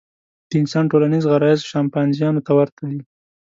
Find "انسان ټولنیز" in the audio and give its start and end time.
0.61-1.23